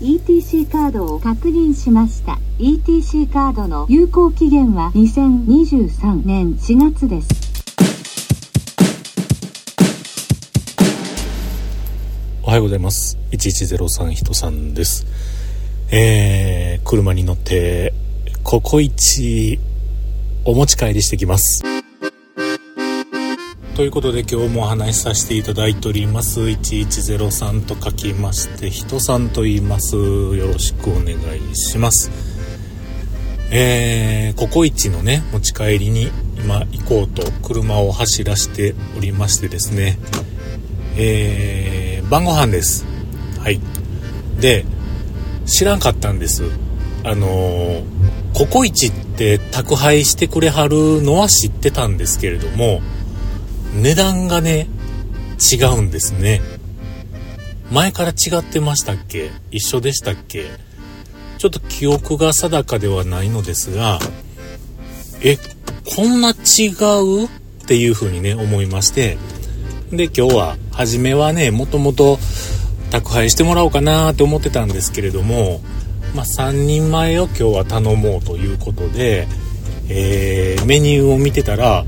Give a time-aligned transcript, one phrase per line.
[0.00, 2.38] ETC カードを確認しました。
[2.58, 7.28] ETC カードの有効期限は2023年4月です。
[12.42, 13.16] おはようございます。
[13.30, 15.06] 1103人さんです。
[15.90, 17.94] えー、車に乗って
[18.42, 19.58] ココイチ
[20.44, 21.75] お持ち帰りしてきます。
[23.76, 26.40] ということで今日もお話しさせていただいております。
[26.40, 29.96] 1103と書きまして人さんと言います。
[29.96, 32.10] よろしくお願いします。
[33.50, 39.98] えー、ココイチのね持ち帰りに今行こうと車を走らせておりましてですね。
[40.96, 42.86] えー、晩ご飯です。
[43.40, 43.60] はい。
[44.40, 44.64] で
[45.44, 46.44] 知らんかったんです。
[47.04, 47.82] あの、
[48.32, 52.80] ココイチって宅配してくれはるのは知ってたんですけれども
[53.76, 54.68] 値段がね、
[55.52, 56.40] 違うんですね。
[57.70, 59.30] 前から違ってましたっけ？
[59.50, 60.46] 一緒でしたっけ？
[61.38, 63.98] ちょっと記憶が定かではないのですが、
[65.22, 65.36] え、
[65.96, 66.68] こんな違
[67.02, 67.26] う？
[67.26, 67.28] っ
[67.66, 69.18] ていう風にね、思いまして、
[69.90, 72.18] で、今日は、初めはね、もともと
[72.90, 75.60] 宅配してもらおうかなって思ってたんですけれども、
[76.14, 79.26] まあ、3人前を今日は頼もうということで、
[79.88, 81.84] えー、メニューを見てたら、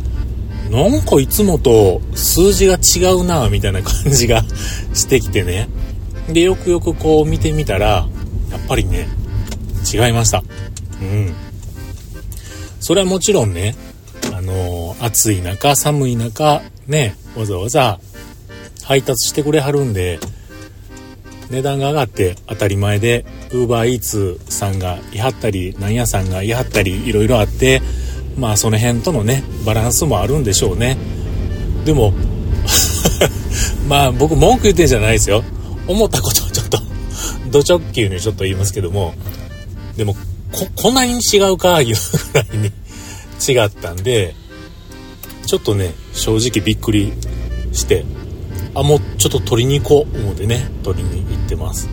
[0.71, 4.43] なんかいつもと数字が違うなみたいな感じが
[4.95, 5.69] してきてね。
[6.29, 8.07] で、よくよくこう見てみたら、
[8.51, 9.09] やっぱりね、
[9.93, 10.43] 違いました。
[11.01, 11.35] うん。
[12.81, 13.75] それはもちろんね、
[14.35, 17.99] あのー、暑い中、寒い中、ね、わざわざ
[18.85, 20.19] 配達してくれはるんで、
[21.51, 27.81] 値段が上がって当たり前で、ウーバーイーツさんがいはったり、なんやさんがいはったり、いろいろあって、
[28.39, 30.97] まあその辺とのねバランスもあるんでしょうね。
[31.85, 32.13] でも
[33.89, 35.45] まあ僕文句言ってんじゃないですよ。
[35.87, 36.79] 思ったことをちょっと
[37.51, 39.15] ド直球にちょっと言いますけども。
[39.97, 40.15] でも
[40.53, 41.97] ここんなに違うかいう
[42.33, 42.73] ぐらいに
[43.47, 44.35] 違ったんで
[45.45, 47.13] ちょっとね正直びっくり
[47.73, 48.05] して
[48.75, 51.89] あもうちょっと取りに行こう思ってね取りに行ってます。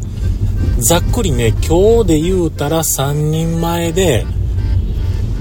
[0.78, 4.25] ざっくりね今日で言うたら3人前で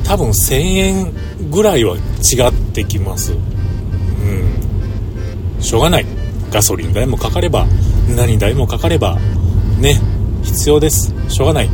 [0.04, 1.12] 多分1000円
[1.50, 2.00] ぐらいは違
[2.48, 3.32] ってきます。
[3.32, 3.36] う
[5.58, 5.62] ん。
[5.62, 6.06] しょうがない。
[6.50, 7.66] ガソリン代もかかれば
[8.14, 9.18] 何代もかかれば
[9.80, 10.00] ね
[10.44, 11.12] 必要です。
[11.28, 11.70] しょうがない。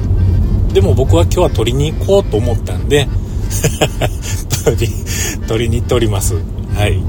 [0.72, 3.08] でも僕は今日は取りに行こうと思ったんで
[4.64, 4.88] 取り
[5.48, 6.34] 取りに行っております。
[6.74, 7.02] はい。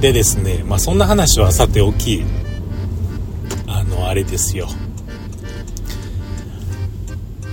[0.00, 2.24] でですねまあそんな話はさておき
[3.68, 4.66] あのあれですよ。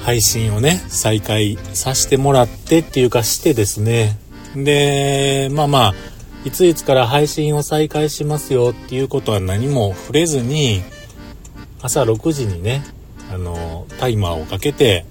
[0.09, 4.17] 配信をね、再開させてもらってっていうかしてですね。
[4.55, 5.93] で、まあまあ、
[6.45, 10.81] いついつから配信を再開しますよっていうことは何も触れずに、
[11.83, 12.83] 朝6時にね、
[13.31, 15.05] あの、タイマーをかけて、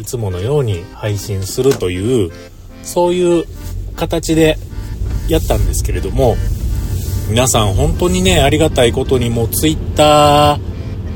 [0.00, 2.32] いつものように配信するという、
[2.82, 3.44] そういう
[3.96, 4.56] 形で
[5.28, 6.36] やったんですけれども、
[7.28, 10.58] 皆さん本当にね、ありがたいことにもう Twitter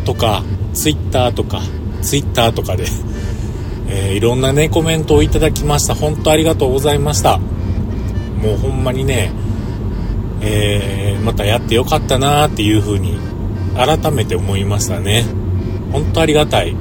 [0.04, 0.42] とか、
[0.74, 1.62] Twitter とか、
[2.02, 2.84] Twitter とかで
[3.88, 5.94] えー、いろんなね、コメントをいただきました。
[5.94, 7.38] 本当ありがとうございました。
[7.38, 9.32] もうほんまにね、
[10.40, 13.16] えー、またやってよかったなーっていう風に
[13.76, 15.24] 改めて思いましたね。
[15.92, 16.74] 本当ありがたい。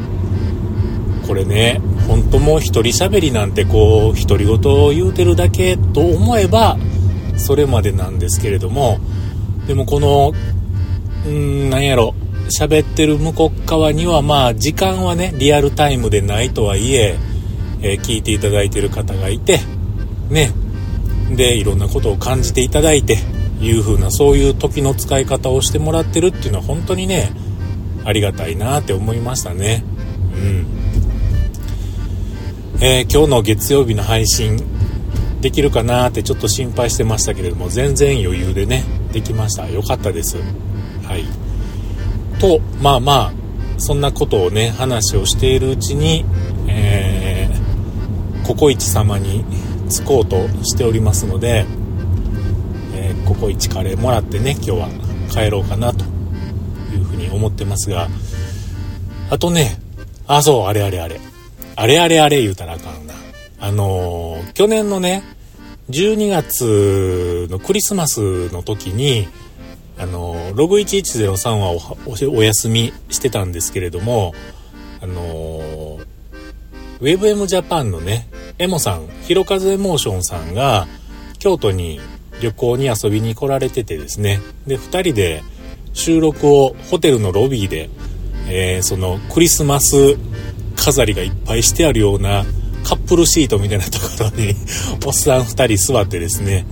[1.27, 6.77] これね、本当もう一人喋りなんてこう、独り言を言うてるだけと思えば、
[7.37, 8.99] それまでなんですけれども、
[9.67, 10.33] でもこの、
[11.25, 12.15] うーん、なんやろ、
[12.51, 17.17] 喋ってる向こう側にはまあ時間はねリアルタイムでないとはいえ
[17.81, 19.59] えー、聞いていただいてる方がいて
[20.29, 20.51] ね。
[21.35, 23.17] でいろんなことを感じていただいて
[23.61, 27.31] いう風なそういう時の使い方をしてもらってるっていうのは本当にね
[28.03, 29.83] ありがたいなって思いましたね。
[30.33, 30.65] うん。
[32.83, 34.59] えー、今日の月曜日の配信
[35.39, 39.69] できるかなってちょっと心配してましたけれども全然余裕でねできました。
[39.69, 40.37] よかったです。
[41.03, 41.40] はい。
[42.41, 43.33] とまあまあ
[43.77, 46.25] そんなことをね話をしているうちに、
[46.67, 49.45] えー、ココイチ様に
[49.89, 51.65] 着こうとしておりますので、
[52.95, 54.89] えー、ココイチカレーもらってね今日は
[55.29, 58.07] 帰ろうかなというふうに思ってますが
[59.29, 59.77] あとね
[60.27, 61.19] あそうあれあれあれ。
[61.75, 63.13] あれあれあれ言うたらあかんな。
[63.59, 65.23] あのー、去年のね
[65.89, 69.27] 12月のクリスマスの時に
[70.01, 71.95] あのログ1103は
[72.31, 74.33] お休みしてたんですけれども
[74.99, 75.99] あの
[77.01, 78.27] WebM ジャパンのね
[78.57, 80.87] エモさんひろかずエモーションさんが
[81.37, 81.99] 京都に
[82.41, 84.39] 旅行に遊びに来られててですね。
[84.65, 85.43] で2人で
[85.93, 87.89] 収録をホテルのロビーで、
[88.47, 90.17] えー、そのクリスマス
[90.77, 92.43] 飾りがいっぱいしてあるような
[92.83, 94.55] カップルシートみたいなところに
[95.05, 96.65] おっさん2人座ってですね、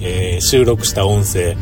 [0.00, 1.56] えー、収録した音声、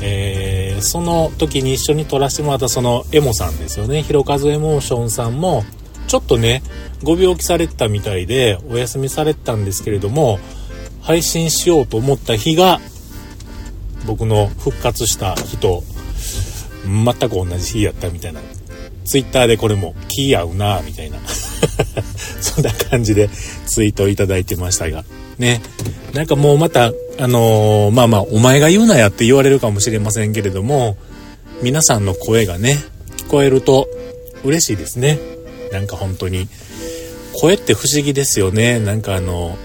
[0.00, 4.02] えー、その時に一緒に撮らせてもらったそのエモさんですよね。
[4.02, 5.64] ひろかずエモーションさんも、
[6.06, 6.62] ちょっとね、
[7.02, 10.38] ご病気されてたみたいで、お休みされてたんですけれども、
[11.02, 12.80] 配信しようと思った日が、
[14.06, 15.82] 僕の復活した日と、
[16.84, 18.40] 全く同じ日やったみたいな。
[19.04, 21.18] ツイッターでこれも気合うなみたいな。
[22.40, 23.28] そんな感じで
[23.66, 25.04] ツイートいただいてましたが。
[25.38, 25.62] ね。
[26.12, 30.96] なんかもうまた、あのー、まあまあ、お前が言うなやって言われるかもしれませんけれども、
[31.62, 32.76] 皆さんの声がね、
[33.16, 33.88] 聞こえると
[34.44, 35.18] 嬉しいですね。
[35.72, 36.48] なんか本当に。
[37.40, 38.78] 声って不思議ですよね。
[38.78, 39.58] なんかあの、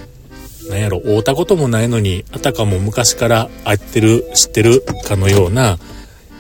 [0.70, 5.78] なんやろ、会うたこともないのに、あたかも昔から会ってる、知ってるかのような、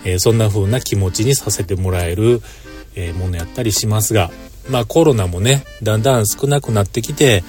[0.06, 2.42] えー、そんな風な気持ちにさせてもらえる、
[2.95, 4.31] えー、ものやったりしますが、
[4.69, 7.44] まあコロナもね、だんだん少なくなってきて、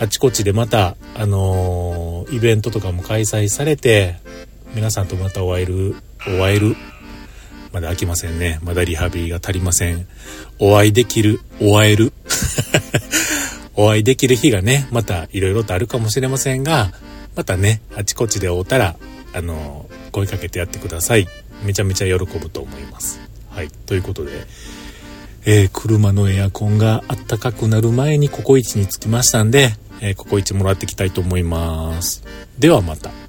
[0.00, 4.16] あちこちでまた、あのー、イベントとかも開催されて、
[4.74, 5.94] 皆さんとまたお会える、
[6.26, 6.76] お会える、
[7.72, 8.58] まだ飽きませんね。
[8.62, 10.06] まだリハビリが足りません。
[10.58, 12.12] お会いできる、お会える。
[13.76, 16.92] お会いできる日がね、また色々とあるかもしれませんが、
[17.36, 18.96] またね、あちこちで会うたら、
[19.32, 21.28] あの、声かけてやってください。
[21.64, 23.20] めちゃめちゃ喜ぶと思います。
[23.50, 23.68] はい。
[23.86, 24.30] ということで、
[25.46, 32.22] えー、車のエアコンがあったかくなる前にココイチに着きましたんで、えー、ココイチもらってきたいと思います。
[32.58, 33.23] ではまた。